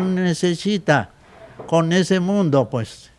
[0.00, 1.10] no necesita
[1.66, 3.10] con ese mundo, pues.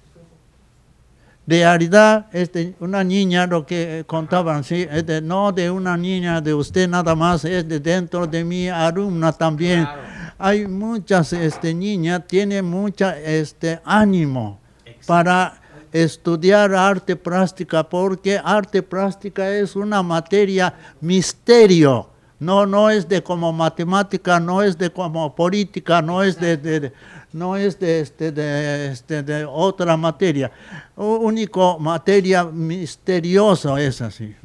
[1.46, 4.86] De realidad, este, una niña, lo que contaban, sí,
[5.24, 9.84] no de una niña, de usted nada más, es de dentro de mi alumna también.
[9.84, 10.02] Claro.
[10.40, 14.60] Hay muchas este, niñas, tiene mucha este, ánimo
[15.06, 15.60] para
[15.92, 22.10] estudiar arte plástica, porque arte plástica es una materia misterio.
[22.40, 26.92] No, no es de como matemática, no es de como política, no es de,
[27.34, 30.52] no es de, este, de, este, de otra materia.
[30.96, 34.36] Único materia misteriosa es así.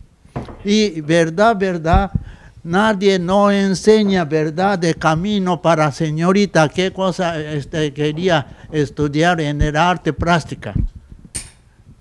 [0.65, 2.11] Y verdad, verdad,
[2.63, 9.77] nadie no enseña verdad de camino para señorita qué cosa este, quería estudiar en el
[9.77, 10.73] arte plástica.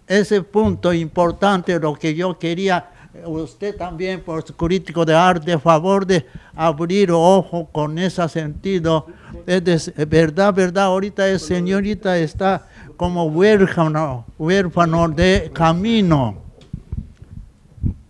[0.07, 2.89] Ese punto importante, lo que yo quería,
[3.25, 6.25] usted también, por su crítico de arte, favor de
[6.55, 9.07] abrir ojo con ese sentido.
[9.45, 16.37] Es verdad, verdad, ahorita es señorita está como huérfano, huérfano de camino.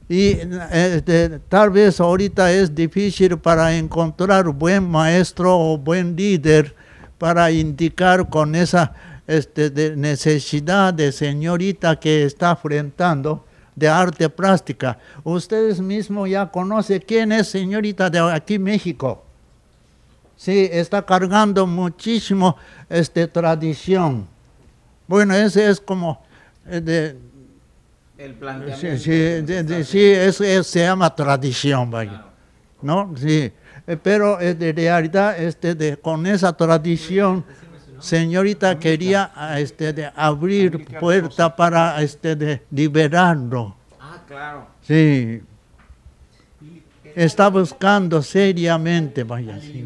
[0.10, 0.38] Y
[0.72, 6.76] este, tal vez ahorita es difícil para encontrar buen maestro o buen líder
[7.18, 8.94] para indicar con esa
[9.26, 14.98] este, de necesidad de señorita que está enfrentando de arte plástica.
[15.24, 19.24] Ustedes mismos ya conocen quién es señorita de aquí México.
[20.36, 22.58] Sí, está cargando muchísimo
[22.90, 24.28] este, tradición.
[25.08, 26.22] Bueno, ese es como
[26.68, 27.18] eh, de,
[28.18, 28.98] El planteamiento.
[29.04, 32.26] sí, de- de- sí, eso es- se llama tradición, vaya.
[32.82, 33.14] ¿No?
[33.18, 33.52] Sí.
[33.88, 37.44] Eh, Pero eh, de realidad, este, de, con esa tradición,
[38.02, 43.76] señorita quería ah, este, de abrir puerta para este, de liberarlo.
[44.00, 44.68] Ah, claro.
[44.82, 45.42] Sí.
[47.14, 49.60] Está buscando seriamente, vaya.
[49.60, 49.84] Sí.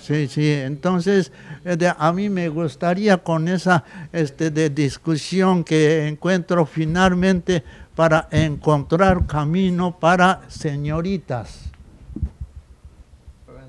[0.00, 0.52] Sí, sí.
[0.52, 1.32] Entonces,
[1.64, 7.64] eh, de- a mí me gustaría con esa este, de discusión que encuentro finalmente
[7.96, 11.64] para encontrar camino para señoritas.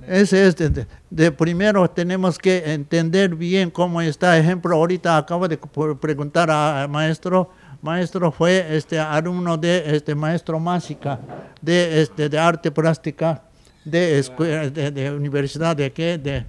[0.10, 4.38] Ese es de, de- de primero tenemos que entender bien cómo está.
[4.38, 7.52] Ejemplo, ahorita acabo de preguntar a- al maestro.
[7.82, 11.18] Maestro fue este alumno de este maestro Másica
[11.62, 13.44] de este de arte plástica
[13.86, 16.46] de escuela de, de universidad de qué de,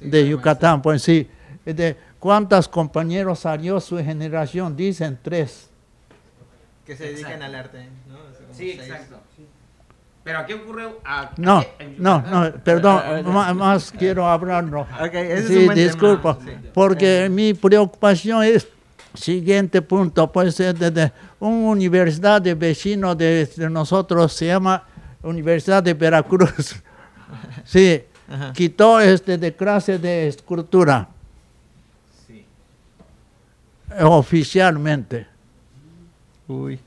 [0.00, 0.80] de Yucatán.
[0.82, 1.28] Pues sí.
[1.64, 5.68] De cuántos compañeros salió su generación dicen tres.
[6.86, 7.44] Que se dedican Exacto.
[7.46, 7.88] al arte.
[8.52, 8.80] Sí, seis.
[8.82, 9.16] exacto.
[10.28, 10.86] Pero aquí ocurre.
[11.06, 13.00] a- No, en no, no, perdón,
[13.32, 14.82] ma- más quiero hablarlo.
[14.82, 15.74] Ok, ese es Sí, un tema.
[15.74, 16.50] disculpa, Sí.
[16.74, 18.68] porque mi preocupación es
[19.14, 24.82] siguiente punto, pues es de, de una universidad de vecino de, de nosotros se llama
[25.22, 26.76] Universidad de Veracruz.
[27.64, 28.52] Sí, Ajá.
[28.52, 31.08] quitó este de clase de escultura
[32.26, 32.44] Sí.
[34.04, 35.26] oficialmente.
[36.46, 36.78] Uy.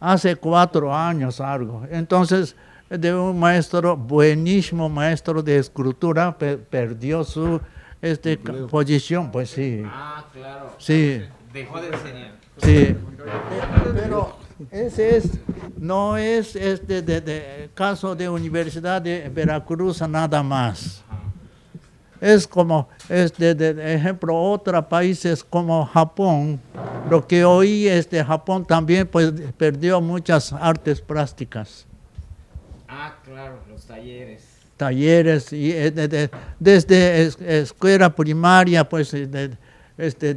[0.00, 1.84] hace cuatro años algo.
[1.90, 2.54] Entonces,
[2.90, 7.60] de un maestro, buenísimo maestro de escultura, pe- perdió su
[8.00, 10.74] este, posición, pues sí, Ah, claro.
[10.78, 11.22] sí,
[11.52, 12.32] Dejó de enseñar.
[12.58, 12.96] sí.
[13.94, 14.36] Pero
[14.70, 15.30] ese es,
[15.78, 21.02] no es este de, de caso de Universidad de Veracruz nada más.
[22.20, 26.60] Es como, este, de, de ejemplo, otros países como Japón,
[27.08, 31.86] lo que oí, este, Japón también pues, perdió muchas artes plásticas,
[32.88, 34.44] Ah, claro, los talleres.
[34.76, 39.56] talleres, y eh, de- de- desde es- escuela primaria, pues, eh, de-
[39.98, 40.34] este,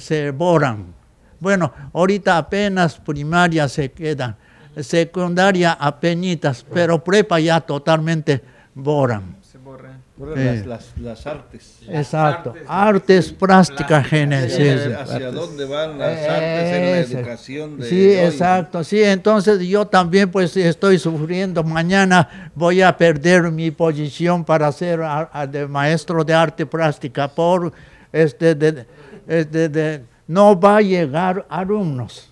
[0.00, 0.92] se borran.
[1.38, 4.36] Bueno, ahorita apenas primaria se quedan,
[4.80, 8.42] secundaria apenitas, pero prepa ya totalmente
[8.74, 9.36] borran.
[9.42, 9.90] Se borra.
[9.90, 10.03] Bueno, Sí.
[10.16, 11.78] Las, las, las artes.
[11.88, 14.06] Exacto, artes, artes plásticas.
[14.08, 18.16] Sí, ¿Hacia dónde van las artes en la educación de Sí, hoy?
[18.26, 24.70] exacto, sí, entonces yo también pues estoy sufriendo, mañana voy a perder mi posición para
[24.70, 27.72] ser a- a- de maestro de arte plástica por
[28.12, 28.86] este de,
[29.26, 32.30] este de- no va a llegar alumnos.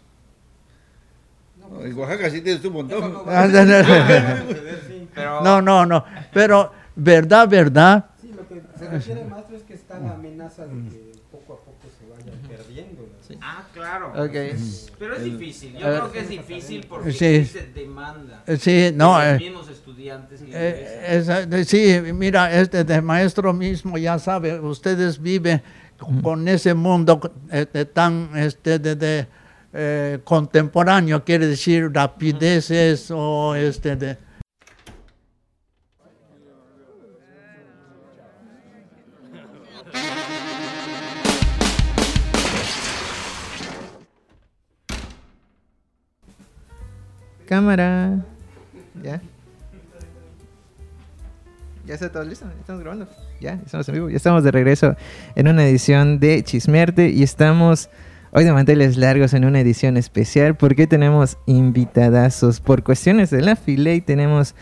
[1.58, 3.22] No, En Oaxaca sí tienes un montón.
[3.26, 3.42] Pero
[5.42, 9.98] No, no, no, pero verdad, verdad, Sí, lo que se refiere, maestro, es que está
[9.98, 13.08] la amenaza de que poco a poco se vaya perdiendo.
[13.40, 14.08] Ah, claro.
[14.10, 14.32] Ok.
[14.98, 15.72] Pero es difícil.
[15.74, 17.24] Yo creo que es difícil porque Sí.
[17.26, 18.44] existe demanda.
[18.46, 23.52] Eh, sí, no, de eh, los mismos estudiantes que Eh, sí, mira, este de maestro
[23.52, 25.62] mismo ya sabe, ustedes viven
[26.22, 29.26] con ese mundo este, tan este, de, de,
[29.72, 34.18] eh, contemporáneo, quiere decir rapideces o este de
[47.56, 48.24] cámara.
[49.02, 49.20] Ya.
[51.86, 53.06] Ya está todo listo, estamos grabando.
[53.42, 54.08] Ya, estamos en vivo.
[54.08, 54.96] Ya estamos de regreso
[55.34, 57.90] en una edición de Chismearte y estamos
[58.30, 62.60] hoy de manteles largos en una edición especial porque tenemos invitadazos.
[62.60, 64.54] Por cuestiones de la fila y tenemos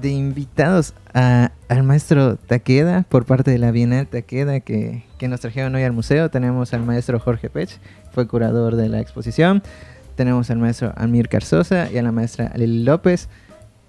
[0.00, 5.40] de invitados a- al maestro Taqueda por parte de la Bienal Taqueda que, que nos
[5.40, 6.30] trajeron hoy al museo.
[6.30, 7.70] Tenemos al maestro Jorge Pech,
[8.12, 9.60] fue curador de la exposición.
[10.18, 13.28] Tenemos al maestro Amir Carzosa y a la maestra Lili López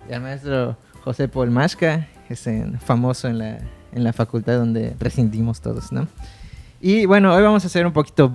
[0.07, 3.57] y al maestro José Paul Mashka, ese famoso en la,
[3.93, 6.07] en la facultad donde rescindimos todos, ¿no?
[6.81, 8.31] Y bueno, hoy vamos a ser un poquito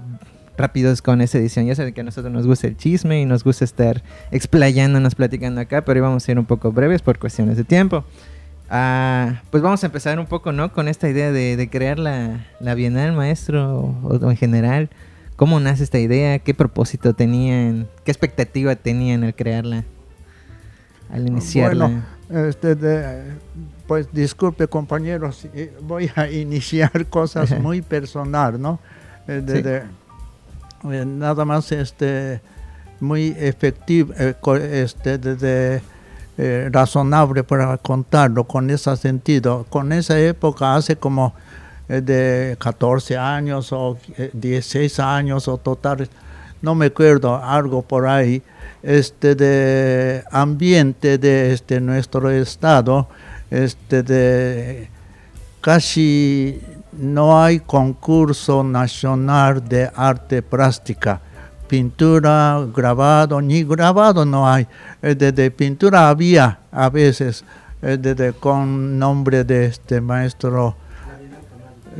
[0.59, 1.67] rápidos con esta edición.
[1.67, 4.03] Ya saben que a nosotros nos gusta el chisme y nos gusta estar
[4.33, 8.05] explayándonos, platicando acá, pero hoy vamos a ser un poco breves por cuestiones de tiempo.
[8.71, 10.73] Ah, pues vamos a empezar un poco, ¿no?
[10.73, 14.91] Con esta idea de, de crear la, la Bienal, maestro, o, o en general.
[15.37, 16.39] ¿Cómo nace esta idea?
[16.39, 17.89] ¿Qué propósito tenían?
[18.05, 19.85] ¿Qué expectativa tenían al crearla?
[21.11, 21.87] Al iniciarla.
[22.29, 23.33] Bueno, este, de-
[23.87, 25.47] pues disculpe compañeros,
[25.83, 27.61] voy a iniciar cosas Ajá.
[27.61, 28.79] muy personal, ¿no?
[29.27, 29.63] Eh, de- Sí.
[29.63, 29.83] de-
[31.01, 32.41] eh, nada más este
[33.01, 34.35] muy efectivo, eh,
[34.85, 35.83] este, de-
[36.39, 39.67] eh, razonable para contarlo con ese sentido.
[39.69, 41.33] Con esa época hace como
[41.89, 46.09] de 14 años o eh, 16 años o total,
[46.63, 48.43] no me acuerdo, algo por ahí,
[48.83, 53.09] este de ambiente de este nuestro estado,
[53.51, 54.89] este de
[55.61, 56.61] casi
[56.93, 61.21] no hay concurso nacional de arte plástica.
[61.67, 64.67] Pintura, grabado, ni grabado no hay.
[65.03, 67.45] Eh, De, de pintura había a veces,
[67.83, 70.77] eh, de- con nombre de este maestro,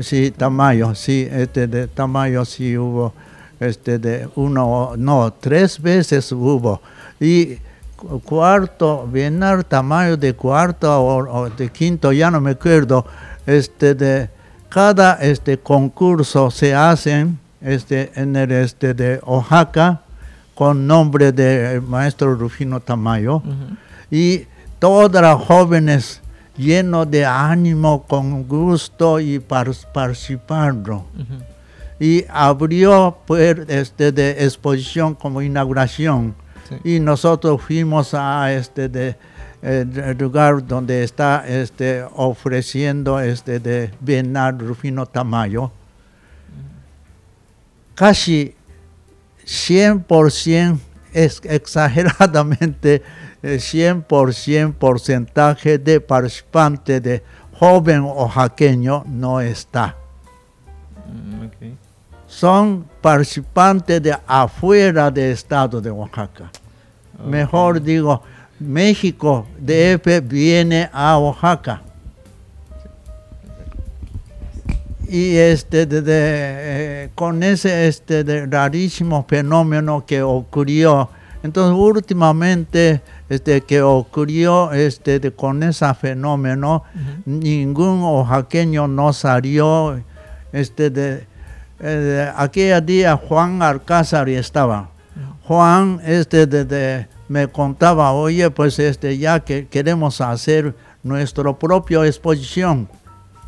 [0.01, 3.13] sí, Tamayo, sí, este de Tamayo sí hubo,
[3.61, 6.81] este de uno, no, tres veces hubo.
[7.21, 7.57] Y
[7.97, 13.07] cu- cuarto, Bienal Tamayo de cuarto o, o de quinto, ya no me acuerdo,
[13.47, 14.31] este de
[14.69, 20.01] cada este concurso se hacen este en el este de Oaxaca
[20.55, 23.43] con nombre del maestro Rufino Tamayo
[24.11, 24.43] y
[24.79, 26.21] todas las jóvenes
[26.57, 31.07] llenos de ánimo, con gusto y par- participando.
[32.01, 36.35] Y abrió pues, este, de exposición como inauguración.
[36.69, 36.97] Sí.
[36.97, 39.17] Y nosotros fuimos a este de,
[39.63, 45.71] de lugar donde está este, ofreciendo este de Bienal Rufino Tamayo.
[47.95, 48.55] Casi
[49.47, 50.79] 100%,
[51.15, 53.03] es exageradamente
[53.43, 57.23] eh, 100% porcentaje de participantes de
[57.59, 59.97] joven oaxaqueño no está.
[61.07, 61.73] Mm.
[62.27, 66.51] Son participantes de afuera del estado de Oaxaca.
[67.25, 68.23] Mejor digo,
[68.59, 71.83] México, DF, viene a Oaxaca.
[75.15, 76.13] Y este, de- de,
[77.05, 81.09] eh, con ese este, de rarísimo fenómeno que ocurrió,
[81.45, 86.83] entonces últimamente este, que ocurrió este, de- con ese fenómeno,
[87.27, 90.01] ningún oaxaqueño no salió.
[90.53, 91.27] Este, de,
[91.81, 94.89] eh, aquel día Juan Alcázar estaba.
[95.45, 102.05] Juan este, de- de- me contaba, oye, pues este, ya que queremos hacer nuestra propia
[102.05, 102.89] exposición.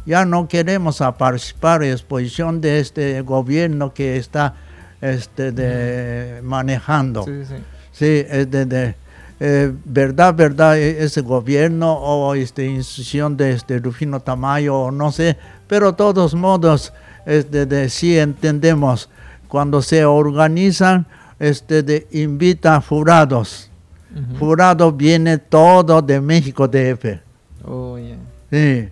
[0.06, 4.54] Ya no queremos a participar en exposición de este gobierno que está
[5.00, 7.24] este, de, manejando.
[7.24, 7.54] Sí, sí.
[7.92, 8.94] Sí, es de, de,
[9.40, 15.10] eh, verdad, verdad, e- ese gobierno o esta institución de este Rufino Tamayo, o no
[15.12, 15.36] sé,
[15.66, 16.92] pero de todos modos,
[17.24, 19.08] este, de, sí entendemos,
[19.48, 21.06] cuando se organizan,
[21.38, 23.70] este, de, invita jurados.
[24.14, 24.38] Ujú.
[24.38, 27.20] Jurado viene todo de México DF.
[27.64, 28.16] Oh, ya.
[28.50, 28.88] Sí,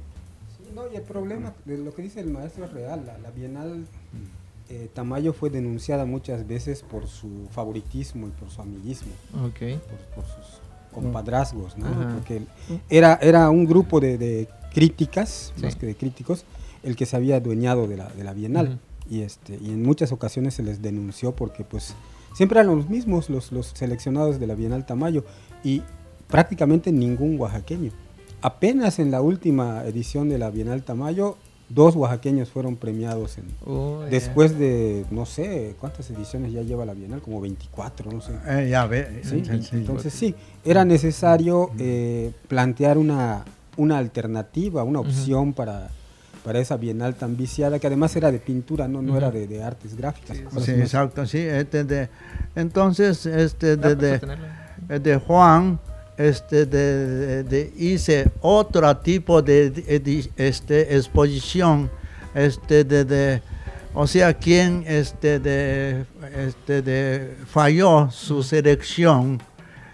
[1.14, 3.04] problema de lo que dice el maestro es real.
[3.06, 3.87] La, la Bienal
[4.68, 9.12] eh, Tamayo fue denunciada muchas veces por su favoritismo y por su amiguismo,
[9.44, 9.78] Ok.
[9.88, 10.61] por, por sus
[10.92, 11.87] compadrazgos, ¿no?
[11.87, 12.14] Ajá.
[12.14, 12.42] Porque
[12.90, 15.62] era, era un grupo de, de críticas, Sí.
[15.62, 16.44] más que de críticos,
[16.83, 18.78] el que se había adueñado de la, de la Bienal.
[19.09, 21.94] Y, este, y en muchas ocasiones se les denunció porque pues
[22.35, 25.25] siempre eran los mismos los, los seleccionados de la Bienal Tamayo
[25.62, 25.83] y
[26.26, 27.92] prácticamente ningún oaxaqueño.
[28.45, 31.39] Apenas en la última edición de la Bienal Tamayo,
[31.71, 36.93] dos oaxaqueños fueron premiados en, Oh, después de, no sé, ¿cuántas ediciones ya lleva la
[36.93, 37.23] Bienal?
[37.23, 38.33] Como 24, no sé.
[38.47, 39.23] eh, ya ve.
[39.25, 39.43] Sí.
[39.73, 43.47] Entonces sí, era necesario eh, plantear una,
[43.79, 45.89] una alternativa, una opción para,
[46.45, 49.63] para esa bienal tan viciada, que además era de pintura, no, no era de, de
[49.63, 50.37] artes gráficas.
[50.61, 51.39] Sí, exacto, sí.
[51.39, 52.11] Este de,
[52.55, 54.21] entonces, este de,
[54.91, 55.81] eh, de Juan,
[56.16, 61.90] este, de, de- de- hice otro tipo de, este, exposición,
[62.35, 63.42] este, de, de-
[63.94, 66.04] o sea, quien este, de,
[66.37, 69.40] este, de, falló su selección,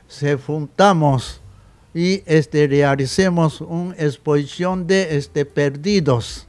[0.08, 1.40] se juntamos
[1.94, 6.46] y este, realicemos una exposición de este, perdidos.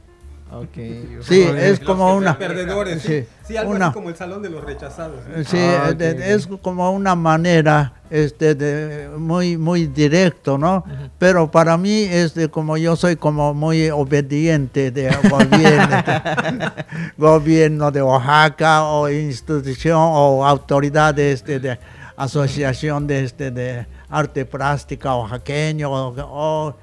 [0.54, 1.22] Ok.
[1.22, 2.36] Sí, es como una...
[2.36, 3.56] Perdedores, sí, sí.
[3.56, 5.20] Algo una- así como el salón de los rechazados.
[5.26, 5.42] ¿no?
[5.44, 10.84] Sí, Ah, es como una manera este, de, muy, muy directo, ¿no?
[11.18, 15.96] Pero para mí, este, como yo soy como muy obediente de gobierno,
[17.16, 21.78] gobierno de Oaxaca o institución o autoridad de, este, de
[22.16, 26.74] asociación de, este, de arte plástica oaxaqueño o, o,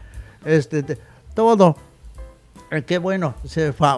[0.43, 0.97] este, de-
[1.35, 1.75] todo.
[2.71, 3.33] Eh, Qué bueno,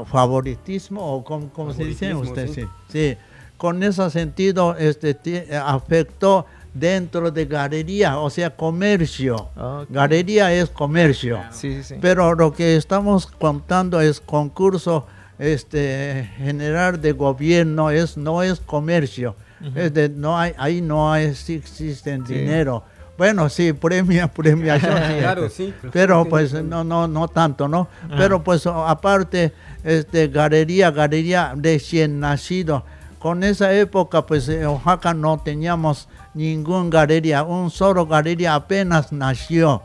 [0.05, 2.61] favoritismo o como, como se dice usted, sí.
[2.61, 2.67] sí.
[2.89, 3.17] Sí,
[3.57, 9.35] con ese sentido este, eh, afectó dentro de galería, o sea, comercio.
[9.57, 9.87] Ok.
[9.89, 11.39] Galería es comercio.
[11.51, 11.95] Sí, sí, sí.
[12.01, 15.05] Pero lo que estamos contando es concurso
[15.37, 19.35] este, general de gobierno, es, no es comercio.
[19.75, 22.33] es de, no hay, ahí no hay, existen Sí.
[22.35, 22.83] dinero.
[23.21, 24.93] Bueno, sí, premia, premiación.
[25.19, 25.71] Claro, sí.
[25.93, 27.87] pero pues no, no, no tanto, ¿no?
[28.17, 32.83] Pero pues aparte, este, galería, galería recién nacido.
[33.19, 39.83] Con esa época, pues en Oaxaca no teníamos ningún galería, un solo galería apenas nació.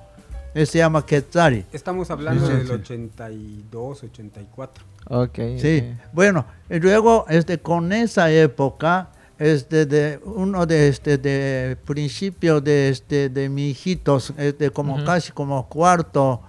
[0.55, 1.67] Se llama Quetzali.
[1.75, 2.73] Estamos hablando Sí, sí, del sí.
[2.73, 4.85] 82, 84.
[5.11, 5.39] Ok.
[5.59, 12.61] Sí, bueno, y luego este, con esa época, este, de uno de este de principio
[12.61, 16.41] de este de mis hijitos, este, como casi como cuarto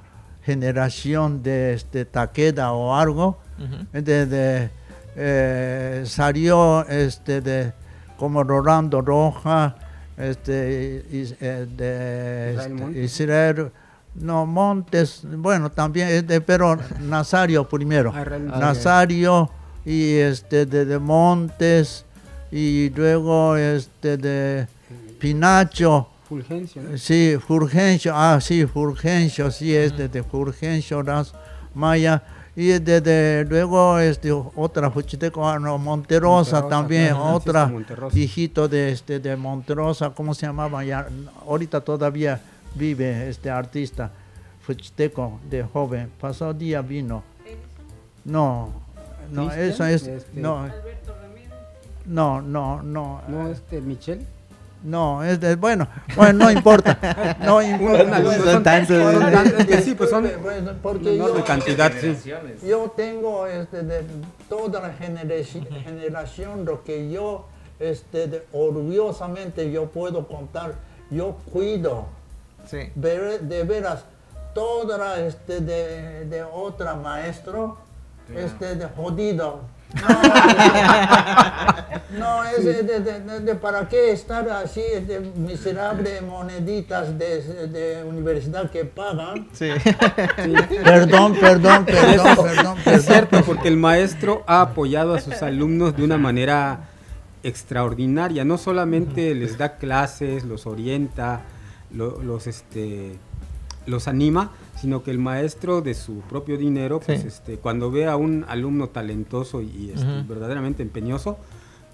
[0.43, 4.01] generación de este Taqueda o algo, Ujú.
[4.01, 4.69] de, de,
[5.15, 7.73] eh, salió este de
[8.17, 9.75] como Rolando Roja,
[10.17, 13.03] este y- eh, de Israel este, Montes.
[13.21, 13.71] Israel
[14.15, 18.11] no Montes, bueno también es de pero Nazario primero.
[18.15, 18.25] Ah,
[18.59, 19.49] Nazario
[19.85, 22.05] y este de, de Montes
[22.51, 24.67] y luego este de
[25.19, 26.97] Pinacho, Fulgencio, ¿no?
[26.97, 31.33] sí, Fulgencio, ah sí, Fulgencio, sí, es de, de Fulgencio Ras
[31.73, 32.23] Maya
[32.55, 38.17] y de, de- luego este otra Fuchiteco, ah, no, Monterosa, Monterosa, también, otra Monterosa.
[38.17, 40.83] hijito de este de Monterosa, ¿cómo se llamaba?
[40.83, 41.07] Ya,
[41.45, 42.39] ahorita todavía
[42.75, 44.11] vive este artista
[44.61, 47.23] Fuchiteco de joven, pasado día vino.
[48.25, 48.73] No,
[49.31, 50.67] no, eso es, este- no.
[52.07, 54.25] No, no, no, No, este, Michel.
[54.83, 58.03] no, es de, bueno, bueno, no importa, no importa.
[58.03, 59.13] Un alumno, son tantos.
[59.13, 62.17] son tantos, es que sí, pues son Bueno, porque una enorme yo- cantidad, sí.
[62.65, 64.03] Yo tengo este, de
[64.47, 67.45] toda la generaci- generación lo que yo
[67.79, 70.75] este, de- orgullosamente yo puedo contar,
[71.11, 72.05] yo cuido,
[72.65, 72.89] Sí.
[72.95, 74.05] ver- de veras,
[74.53, 77.77] toda la este, de, de otra maestro,
[78.33, 79.59] este, de jodido.
[79.95, 80.07] No,
[82.19, 87.67] no, es de, de- de- de- de para qué estar así de miserable moneditas de,
[87.67, 89.47] de universidad que pagan.
[89.53, 89.69] Sí.
[90.83, 96.03] Perdón, perdón, perdón, perdón, Es cierto, porque el maestro ha apoyado a sus alumnos de
[96.03, 96.89] una manera
[97.43, 98.43] extraordinaria.
[98.45, 101.41] No solamente les da clases, los orienta,
[101.93, 103.15] lo- los, este,
[103.85, 107.27] los anima, sino que el maestro de su propio dinero, pues, Sí.
[107.27, 111.37] este, cuando ve a un alumno talentoso y este, verdaderamente empeñoso,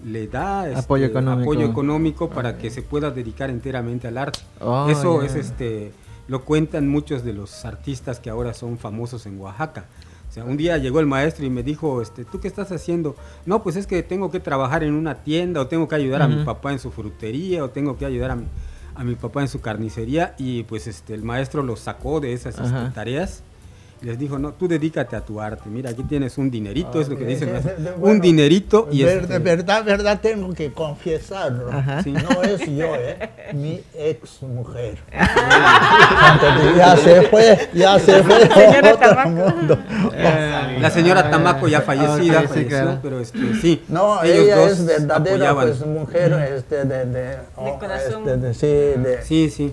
[0.04, 1.50] le da este, Apoyo económico.
[1.52, 4.40] apoyo económico para que se pueda dedicar enteramente al arte.
[4.60, 5.92] Oh, Eso es este
[6.26, 9.84] lo cuentan muchos de los artistas que ahora son famosos en Oaxaca.
[10.30, 13.14] O sea, un día llegó el maestro y me dijo, este, ¿tú qué estás haciendo?
[13.46, 16.28] No, pues es que tengo que trabajar en una tienda o tengo que ayudar a
[16.28, 18.46] mi papá en su frutería o tengo que ayudar a mi,
[18.94, 22.58] a mi papá en su carnicería y pues este el maestro los sacó de esas
[22.58, 23.42] este, tareas.
[24.04, 25.62] Les dijo, no, tú dedícate a tu arte.
[25.70, 27.74] Mira, aquí tienes un dinerito, es lo que dice el maestro.
[27.76, 31.72] De- de- un dinerito y Ver- este, de verdad, verdad, tengo que confesarlo.
[31.72, 32.02] Ajá.
[32.02, 32.12] Sí.
[32.12, 33.30] No es yo, ¿eh?
[33.54, 34.98] Mi ex mujer.
[36.76, 39.78] ya se fue, ya se fue Señora mundo.
[40.80, 42.98] La señora Tamaco ya fallecida, ok, sí, falleció, claro.
[43.02, 43.82] pero este, sí.
[43.88, 48.28] No, ellos ella dos es verdadera pues, mujer este, de, de, oh, corazón.
[48.28, 48.66] este, de- sí,
[49.00, 49.72] de, Sí, sí.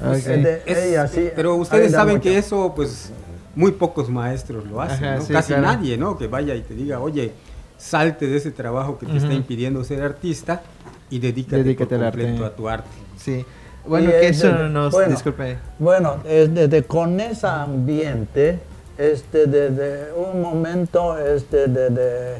[0.00, 1.28] De- ella sí.
[1.34, 2.22] pero ustedes saben mucho.
[2.22, 3.10] que eso, pues,
[3.54, 5.24] muy pocos maestros lo hacen, Ajá, ¿no?
[5.24, 5.62] sí, Casi claro.
[5.62, 6.16] nadie, ¿no?
[6.18, 7.32] Que vaya y te diga, oye,
[7.76, 10.62] salte de ese trabajo que te está impidiendo ser artista
[11.10, 12.22] y dedícate, Dedícate por al arte.
[12.22, 12.88] completo a tu arte.
[13.16, 13.44] Sí.
[13.86, 14.92] Bueno, que es eso de- nos...
[14.92, 15.56] bueno, disculpe.
[15.78, 18.58] Bueno, es desde con ese ambiente,
[18.98, 22.34] este, desde un momento, este, de, de-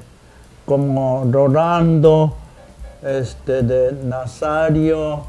[0.67, 2.37] como Rolando,
[3.03, 5.25] este, de Nazario,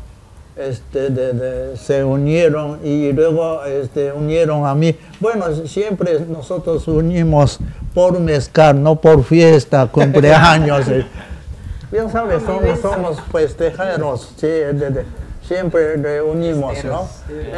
[0.55, 4.95] este, de- de- se unieron y luego este, unieron a mí.
[5.19, 7.59] Bueno, siempre nosotros unimos
[7.93, 10.85] por mezcal, no por fiesta, cumpleaños.
[11.91, 15.05] Bien sabes, somos, somos festejeros, sí, de- de-
[15.47, 17.07] siempre reunimos, ¿no?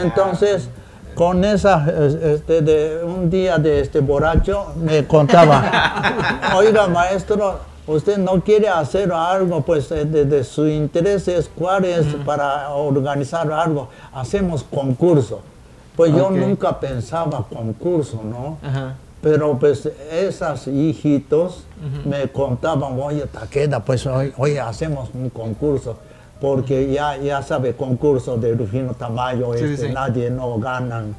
[0.02, 0.70] Entonces,
[1.16, 1.86] con esa,
[2.24, 9.12] este, de un día de este borracho, me contaba, oiga maestro, usted no quiere hacer
[9.12, 15.42] algo, pues eh, de, de su interés es cuál es para organizar algo, hacemos concurso.
[15.96, 18.58] Pues yo nunca pensaba concurso, ¿no?
[18.68, 18.96] Ajá.
[19.22, 21.66] Pero pues esas hijitos
[22.06, 25.98] me contaban, oye, Taqueda, pues hoy, hoy hacemos un concurso,
[26.40, 29.94] porque ya, ya sabe, concurso de Rufino Tamayo, Sí, este, sí.
[29.94, 31.14] nadie no ganan.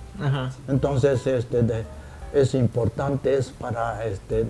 [0.68, 1.84] Entonces, este, de-
[2.32, 4.46] es importante es para este, eh,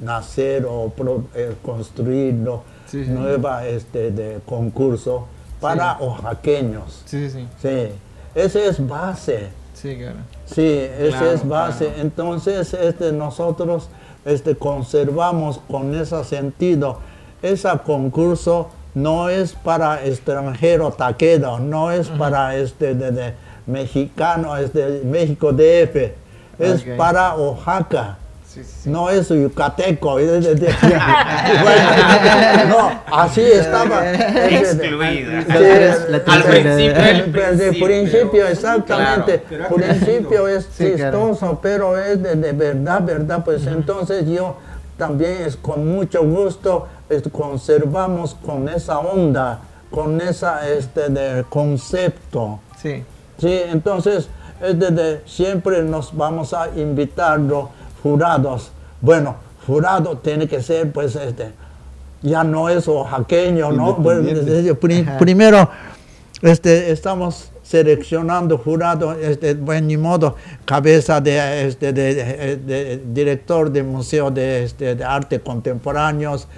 [0.00, 3.10] nacer o pro- eh, construirlo, Sí, sí.
[3.10, 5.26] nueva este, de concurso
[5.60, 7.02] para oaxaqueños.
[7.04, 7.48] Sí, sí, sí.
[7.60, 7.92] Sí,
[8.34, 9.48] esa es base.
[9.74, 10.16] Sí, claro.
[10.46, 10.66] Sí,
[10.98, 11.84] esa Claro, es base.
[11.86, 12.00] claro.
[12.02, 13.88] Entonces, este, nosotros
[14.24, 16.98] este, conservamos con ese sentido.
[17.42, 23.34] Ese concurso no es para extranjero taquedo, no es para este, de, de
[23.66, 26.12] mexicano, este, México DF,
[26.58, 28.16] es para Oaxaca.
[28.46, 28.90] Sí, sí, sí.
[28.90, 30.18] No es yucateco.
[32.68, 34.10] no, así estaba.
[34.12, 35.44] Excluida.
[36.26, 37.84] Al principio, Desde principio.
[37.86, 39.42] principio, exactamente.
[39.48, 39.74] Claro.
[39.74, 41.28] principio es Sí, claro.
[41.28, 43.44] chistoso, pero es de, de verdad, verdad.
[43.44, 44.56] Pues entonces yo
[44.96, 49.60] también es con mucho gusto es, conservamos con esa onda,
[49.90, 52.60] con esa este de concepto.
[52.80, 53.04] Sí.
[53.38, 54.28] Sí, entonces
[54.62, 57.64] es de, de- siempre nos vamos a invitar los
[58.02, 58.70] jurados.
[59.00, 59.36] Bueno,
[59.66, 61.52] jurado tiene que ser pues este
[62.22, 63.94] ya no es oaxaqueño, ¿no?
[63.94, 64.44] Bueno, desde-
[65.18, 65.68] primero
[66.42, 73.70] este, estamos seleccionando jurado, este, bueno, ni modo, cabeza de, este, de, de- de- director
[73.70, 76.48] de Museo de, este, de Arte Contemporáneos,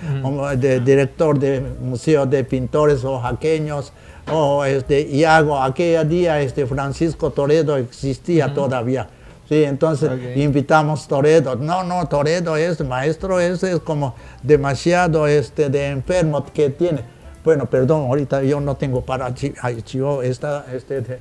[0.57, 3.93] de director de Museo de Pintores Oaxaqueños,
[4.33, 9.09] o este, Iago, aquel día este, Francisco Toledo existía todavía.
[9.49, 11.57] Sí, entonces invitamos Toledo.
[11.57, 14.15] No, no, Toledo es maestro, ese es como
[14.45, 17.03] demasiado este, de enfermo que tiene.
[17.45, 21.19] Bueno, perdón, ahorita yo no tengo para archivo esta, este, de-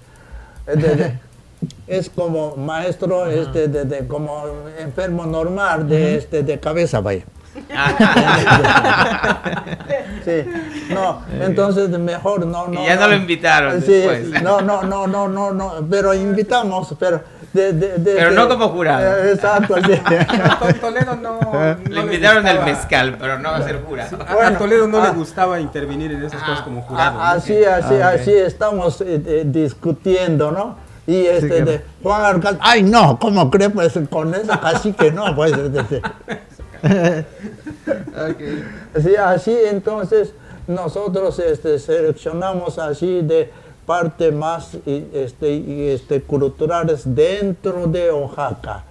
[0.75, 1.19] de- de-
[1.87, 4.43] es como maestro, este, de, como
[4.79, 7.23] enfermo normal de, este, de cabeza, vaya.
[10.25, 10.45] Sí,
[10.93, 12.81] no, entonces mejor no, no.
[12.83, 14.43] Y ya no lo invitaron Sí, después.
[14.43, 17.21] no, no, no, no, no, no, pero invitamos, pero
[17.53, 19.23] de, de- de- Pero no como jurado.
[19.23, 19.93] Eh, Exacto, sí.
[20.03, 21.39] A Toledo no.
[21.41, 24.19] no Lo le invitaron al gustaba- mezcal, pero no va a ser jurado.
[24.27, 25.07] A, a Bueno, Toledo no ah.
[25.07, 27.13] le gustaba intervenir en esas cosas como jurado.
[27.17, 27.23] ¿no?
[27.23, 30.75] A- Así, así, Ah, así estamos eh, eh, discutiendo, ¿no?
[31.07, 33.71] Y este de Juan Alcalde, ay no, ¿cómo cree?
[33.71, 35.53] Pues con esa cacique no, pues.
[35.53, 36.03] este,
[39.01, 40.33] Sí, así entonces
[40.67, 43.51] nosotros este, seleccionamos así de
[43.85, 48.83] parte más este, este, culturales dentro de Oaxaca.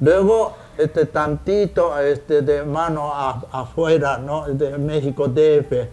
[0.00, 4.46] Luego, este, tantito este, de mano a- afuera, ¿no?
[4.48, 5.86] De México DF.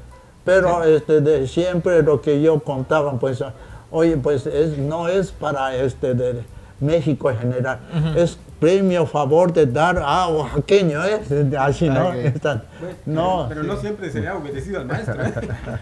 [0.45, 3.43] Pero este, de siempre lo que yo contaba, pues,
[3.91, 6.43] oye, pues es, no es para este, de
[6.79, 7.79] México en general,
[8.15, 11.19] es premio favor de dar a oaxaqueño, ¿eh?
[11.59, 12.13] Así, ¿no?
[13.05, 13.45] No.
[13.49, 15.21] Pero no siempre se le ha obedecido al maestro.
[15.21, 15.33] ¿eh?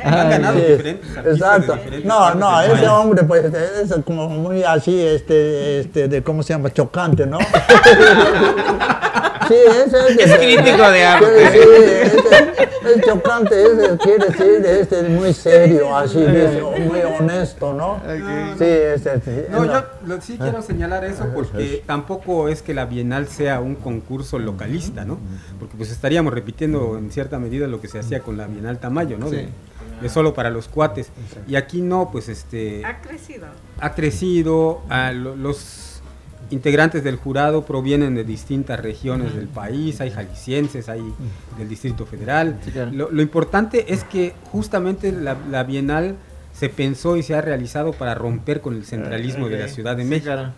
[0.04, 1.74] Ah, Han ganado Sí, diferentes Exacto.
[1.74, 6.42] de diferentes No, no, ese hombre, pues, es como muy así, este, este, de, ¿cómo
[6.42, 6.72] se llama?
[6.72, 7.38] Chocante, ¿no?
[9.52, 10.32] Sí, ese es.
[10.32, 11.52] Es crítico de arte.
[11.52, 11.60] Sí,
[12.18, 18.02] ese- es chocante, ese quiere decir, este, es muy serio, así, dice, muy honesto, ¿no?
[18.58, 19.32] Sí, ese, sí.
[19.52, 23.76] No, yo lo- sí quiero señalar eso porque tampoco es que la Bienal sea un
[23.76, 25.20] concurso localista, ¿no?
[25.60, 29.18] Porque pues estaríamos repitiendo en cierta medida lo que se hacía con la Bienal Tamayo,
[29.18, 29.30] ¿no?
[29.30, 29.50] De,
[30.02, 31.10] de solo para los cuates.
[31.48, 33.46] Y aquí no, pues este Ha crecido.
[33.80, 35.91] ha crecido, a lo- los
[36.52, 41.02] integrantes del jurado provienen de distintas regiones del país, hay jaliscienses, hay
[41.58, 42.60] del Distrito Federal.
[42.64, 42.92] Sí, claro.
[42.92, 46.16] lo, lo importante es que justamente la, la Bienal
[46.54, 50.04] se pensó y se ha realizado para romper con el centralismo de la Ciudad de
[50.04, 50.26] Sí, México.
[50.34, 50.52] claro.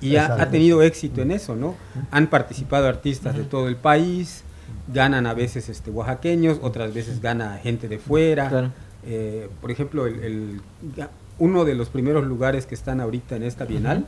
[0.00, 1.74] Y, y ha, tenido éxito en eso, ¿no?
[2.10, 4.44] Han participado artistas de todo el país,
[4.92, 8.48] ganan a veces este, oaxaqueños, otras veces gana gente de fuera.
[8.48, 8.70] Claro.
[9.04, 10.60] Eh, por ejemplo, el,
[11.38, 14.06] uno de los primeros lugares que están ahorita en esta bienal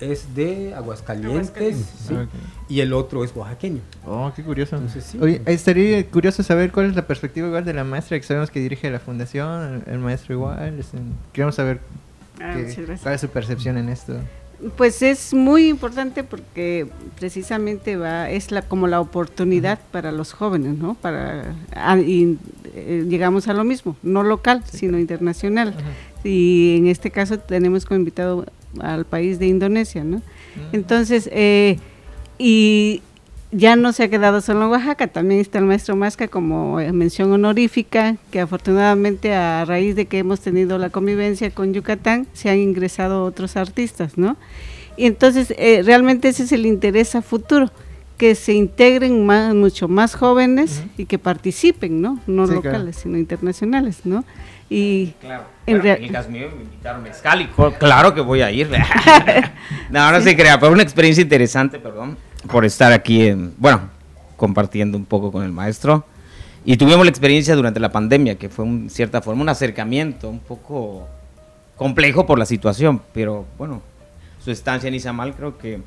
[0.00, 1.86] es de Aguascalientes, Aguascalientes.
[2.08, 2.28] sí, Ok.
[2.68, 3.80] y el otro es oaxaqueño.
[4.06, 4.76] Oh, qué curioso.
[4.76, 5.18] Entonces, sí.
[5.20, 8.60] Oye, estaría curioso saber cuál es la perspectiva igual de la maestra que sabemos que
[8.60, 10.74] dirige la fundación, el, el maestro igual.
[11.32, 11.80] queremos saber
[12.42, 12.56] Ah,
[13.02, 14.14] cuál es su percepción en esto.
[14.76, 16.86] Pues es muy importante porque
[17.18, 20.94] precisamente va es la como la oportunidad para los jóvenes, ¿no?
[20.94, 22.38] Para ah, y
[22.74, 25.74] eh, llegamos a lo mismo, no local, sino internacional.
[26.24, 28.46] Y en este caso tenemos como invitado
[28.80, 30.22] al país de Indonesia, ¿no?
[30.72, 31.78] Entonces, eh,
[32.38, 33.02] y
[33.52, 36.92] ya no se ha quedado solo en Oaxaca, también está el maestro Masca como eh,
[36.92, 42.48] mención honorífica, que afortunadamente a raíz de que hemos tenido la convivencia con Yucatán, se
[42.50, 44.36] han ingresado otros artistas, ¿no?
[44.96, 47.70] Y entonces, eh, realmente ese es el interés a futuro,
[48.16, 52.20] que se integren más, mucho más jóvenes y que participen, ¿no?
[52.26, 52.92] No Sí, locales, claro.
[52.92, 54.24] sino internacionales, ¿no?
[54.70, 55.42] Y Claro.
[55.66, 57.46] En Bueno, rea- en el caso mío me invitaron a mezcal y
[57.78, 58.70] claro que voy a ir.
[59.90, 62.16] no, no se crea, pero una experiencia interesante, perdón,
[62.50, 63.80] por estar aquí, en- bueno,
[64.36, 66.04] compartiendo un poco con el maestro.
[66.64, 70.38] Y tuvimos la experiencia durante la pandemia, que fue en cierta forma un acercamiento un
[70.40, 71.08] poco
[71.76, 73.82] complejo por la situación, pero bueno,
[74.44, 75.80] su estancia en Izamal creo que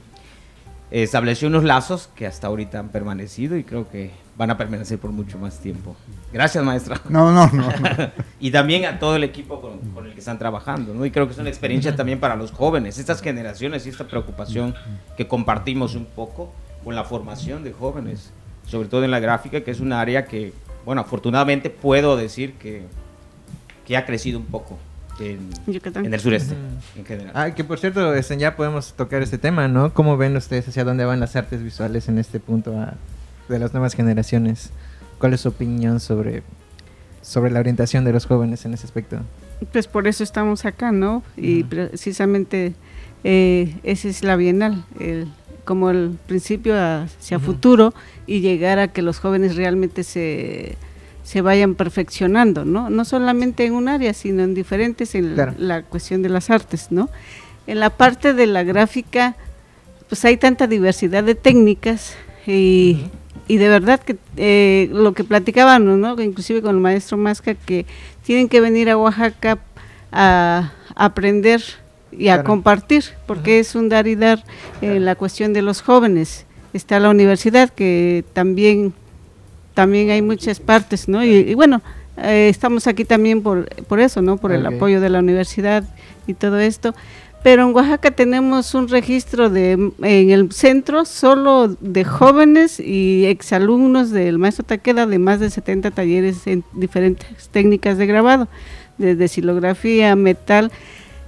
[1.01, 5.12] estableció unos lazos que hasta ahorita han permanecido y creo que van a permanecer por
[5.12, 5.95] mucho más tiempo.
[6.32, 7.67] Gracias, maestro No, no, no.
[7.67, 8.12] no.
[8.39, 11.03] y también a todo el equipo con, con el que están trabajando, ¿no?
[11.03, 14.75] Y creo que es una experiencia también para los jóvenes, estas generaciones y esta preocupación
[15.17, 16.53] que compartimos un poco
[16.84, 18.32] con la formación de jóvenes,
[18.67, 20.53] sobre todo en la gráfica, que es un área que,
[20.86, 22.84] bueno, afortunadamente puedo decir que,
[23.88, 24.77] que ha crecido un poco
[25.19, 26.06] en, Yucatán.
[26.06, 26.56] en el sureste,
[26.97, 27.32] en general.
[27.36, 29.93] Ah, que por cierto, este, ya podemos tocar este tema, ¿no?
[29.93, 32.73] ¿Cómo ven ustedes hacia dónde van las artes visuales en este punto
[33.49, 34.71] de las nuevas generaciones?
[35.19, 36.43] ¿Cuál es su opinión sobre,
[37.21, 39.17] sobre la orientación de los jóvenes en ese aspecto?
[39.71, 41.23] Pues por eso estamos acá, ¿no?
[41.38, 42.73] Y precisamente
[43.23, 45.28] eh, esa es la Bienal, el-
[45.63, 47.93] como el principio hacia futuro
[48.28, 50.76] y llegar a que los jóvenes realmente se,
[51.23, 52.89] se vayan perfeccionando, ¿no?
[52.89, 55.53] No solamente en un área, sino en diferentes, en Claro.
[55.57, 57.09] la cuestión de las artes, ¿no?
[57.65, 59.36] En la parte de la gráfica,
[60.09, 62.99] pues hay tanta diversidad de técnicas y,
[63.47, 66.21] y de verdad que eh, lo que platicábamos, ¿no?
[66.21, 67.86] Inclusive con el maestro Masca, que
[68.23, 69.59] tienen que venir a Oaxaca
[70.12, 71.62] a, a aprender
[72.12, 72.43] y a Claro.
[72.49, 74.43] compartir, porque es un dar y dar
[74.81, 76.45] en la cuestión de los jóvenes.
[76.73, 78.93] Está la universidad, que también,
[79.73, 81.23] también hay muchas partes, ¿no?
[81.23, 81.81] Y, y bueno,
[82.17, 84.38] eh, estamos aquí también por, por eso, ¿no?
[84.38, 85.83] Por el apoyo de la universidad
[86.27, 86.93] y todo esto.
[87.43, 94.12] Pero en Oaxaca tenemos un registro de en el centro solo de jóvenes y exalumnos
[94.12, 98.47] del maestro Taqueda de más de 70 talleres en diferentes técnicas de grabado,
[98.97, 100.71] desde silografía, metal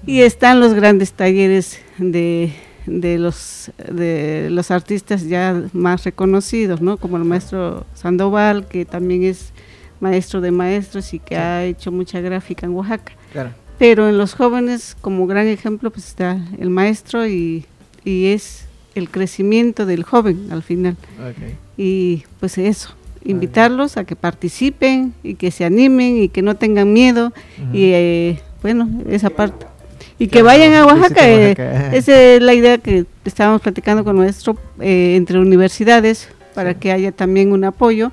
[0.06, 2.54] y están los grandes talleres de,
[2.86, 6.98] de los de los artistas ya más reconocidos, ¿no?
[6.98, 9.52] Como el maestro Sandoval, que también es
[10.00, 13.14] maestro de maestros y que ha hecho mucha gráfica en Oaxaca.
[13.32, 13.52] Claro.
[13.78, 17.66] Pero en los jóvenes, como gran ejemplo, pues está el maestro y,
[18.04, 20.96] y es el crecimiento del joven al final.
[21.78, 26.94] Y pues eso, invitarlos a que participen y que se animen y que no tengan
[26.94, 27.34] miedo.
[27.74, 29.66] Y eh, bueno, esa parte.
[30.18, 31.28] Y que vayan a Oaxaca.
[31.28, 31.96] eh, Oaxaca.
[31.96, 37.12] esa es la idea que estábamos platicando con nuestro, eh, entre universidades, para que haya
[37.12, 38.12] también un apoyo,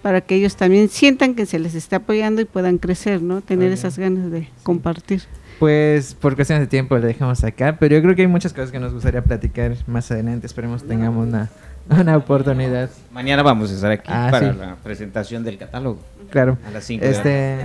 [0.00, 3.42] para que ellos también sientan que se les está apoyando y puedan crecer, ¿no?
[3.42, 5.22] Tener esas ganas de compartir.
[5.58, 8.72] Pues por cuestiones de tiempo le dejamos acá, pero yo creo que hay muchas cosas
[8.72, 10.46] que nos gustaría platicar más adelante.
[10.46, 11.50] Esperemos tengamos una,
[12.00, 12.90] una oportunidad.
[13.12, 14.58] Mañana vamos a estar aquí Ah, para sí.
[14.58, 15.98] la presentación del catálogo
[16.30, 16.56] Claro.
[16.66, 17.58] a las 5 Este,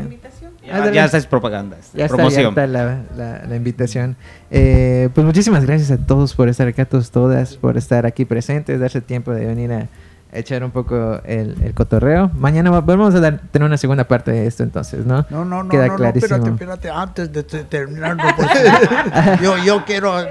[0.66, 2.50] Ya, ya esta es propaganda, Ya está, ya promoción.
[2.50, 4.18] está la, la- la invitación.
[4.52, 8.26] Eh, pues muchísimas gracias a todos por estar acá, a todos, todas, por estar aquí
[8.26, 9.88] presentes, darse tiempo de venir a
[10.32, 12.30] echar un poco el, el cotorreo.
[12.34, 15.26] Mañana va- vamos a dar, tener una segunda parte de esto entonces, ¿no?
[15.30, 16.36] No, no, no, Queda no, no, clarísimo.
[16.36, 20.28] espérate, espérate, antes de te- terminar, no, porque yo, yo quiero eh,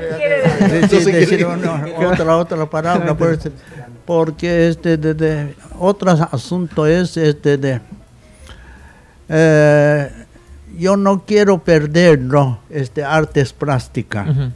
[0.83, 3.49] decir, decir una- otra, otra palabra, pues,
[4.05, 7.81] porque este, de, de- otro asunto es este de,
[9.29, 10.11] eh,
[10.79, 14.29] yo no quiero perder, no, este, artes plásticas.
[14.29, 14.51] Ujú.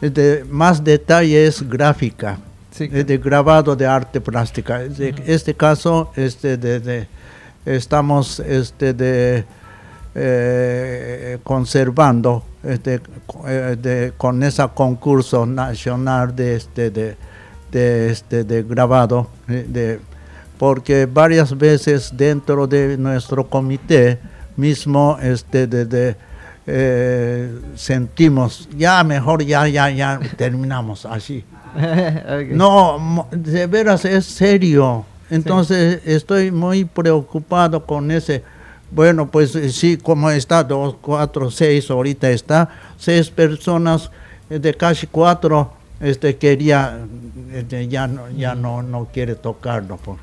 [0.00, 2.38] Este, más detalle es gráfica,
[2.72, 4.82] Sí, de grabado de arte plástica.
[4.82, 7.06] En este caso, este, de, de-
[7.66, 9.44] estamos este, de,
[10.14, 13.00] eh, conservando este,
[13.46, 17.16] eh, de- con ese concurso nacional de, este, de,
[17.70, 20.00] de, este, de grabado, eh, de,
[20.58, 24.18] porque varias veces dentro de nuestro comité
[24.56, 26.16] mismo este, de, de,
[26.66, 31.44] eh, sentimos, ya mejor, ya, ya, ya terminamos así.
[32.50, 35.04] No, de veras es serio.
[35.30, 38.42] Entonces estoy muy preocupado con ese.
[38.90, 44.10] Bueno, pues eh, sí, como está, dos, cuatro, seis, ahorita está, seis personas
[44.50, 46.98] eh, de casi cuatro, este quería,
[47.54, 49.96] este, ya no, ya no, no quiere tocarlo.
[50.04, 50.22] porque-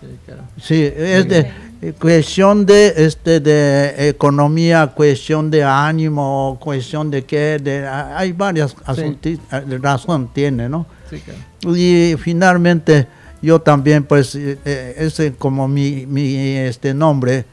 [0.00, 0.42] Sí, claro.
[0.58, 1.52] Sí, es de eh,
[1.92, 8.74] cuestión de este de economía, cuestión de ánimo, cuestión de qué, de, ah, hay varias
[8.86, 10.86] asunti- ah, razón tiene, ¿no?
[11.10, 11.76] Sí, claro.
[11.76, 13.06] Y finalmente
[13.42, 17.44] yo también pues eh, eh, ese como mi, mi este nombre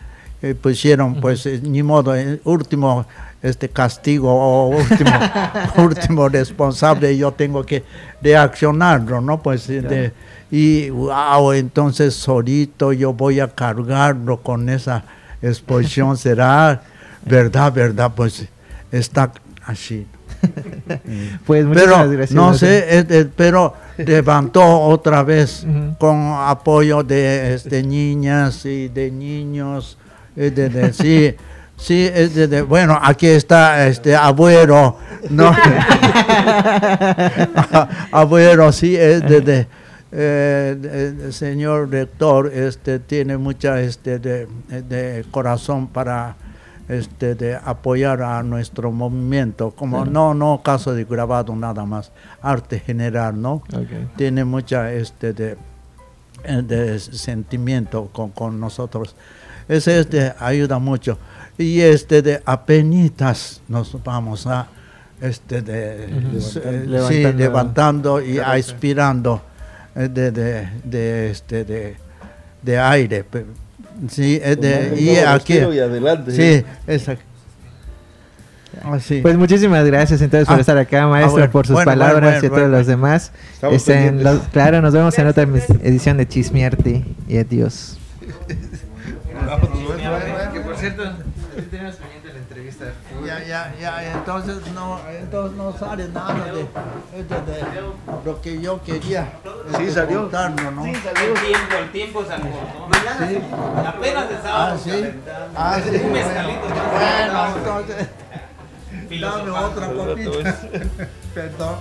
[0.42, 3.06] eh, pusieron pues eh, ni modo el último
[3.44, 5.12] este castigo o último
[5.78, 7.84] último responsable yo tengo que
[8.22, 10.12] reaccionarlo no pues eh, de-
[10.52, 15.04] y wow entonces solito yo voy a cargarlo con esa
[15.42, 16.82] exposición será
[17.26, 18.46] verdad verdad pues
[18.92, 19.32] está
[19.66, 20.06] así.
[21.46, 22.32] Pues muchísimas pero gracias.
[22.32, 25.66] no sé, pero levantó otra vez
[26.00, 29.98] con apoyo de este, niñas y de niños.
[30.36, 31.36] es de- de- sí,
[31.82, 34.98] sí, es de- de- bueno, aquí está este abuelo,
[35.30, 35.52] ¿no?
[38.12, 39.68] abuelo, sí, es de, de,
[40.12, 46.36] eh, de- de- señor rector, este tiene mucha este de, de corazón para
[46.90, 52.80] este de apoyar a nuestro movimiento, como no no caso de grabado nada más, arte
[52.80, 53.64] general, ¿no?
[54.18, 55.58] Tiene mucha este de,
[56.44, 59.16] de sentimiento con, con nosotros.
[59.70, 61.18] Ese este ayuda mucho.
[61.58, 64.68] Y este de apenitas nos vamos a
[65.22, 67.38] este de eh, sí, Levantando.
[67.38, 69.42] levantando y aspirando
[69.96, 71.96] eh, de, de, de este de,
[72.62, 73.26] de aire.
[74.10, 75.54] Sí, es de, y aquí.
[75.56, 76.32] y adelante.
[76.32, 77.26] Sí, exacto.
[78.84, 79.20] Así.
[79.22, 82.34] Pues muchísimas gracias entonces por Ah, estar acá, maestro, bueno, por sus bueno, palabras bueno,
[82.34, 83.32] y a todos bueno, los demás.
[83.54, 84.24] Estamos en pendientes.
[84.24, 87.98] los- claro, nos vemos en otra edición de Chismiarte y adiós.
[90.54, 91.04] Que por cierto,
[91.70, 92.86] tenemos pendiente la entrevista.
[93.26, 97.82] Ya, ya, ya, entonces no, entonces no sale nada de, de- de
[98.26, 99.30] lo que yo quería.
[99.78, 100.22] Sí, este, salió.
[100.22, 100.86] contarlo, ¿no?
[100.86, 103.28] El tiempo, el tiempo se acortó.
[103.28, 103.42] Sí.
[103.86, 105.06] Apenas Ah, sí.
[105.56, 105.96] Ah, sí.
[106.04, 106.60] Un mezcalito.
[106.94, 108.08] Bueno, entonces,
[109.22, 110.56] dame otra copita.
[111.34, 111.76] Perdón.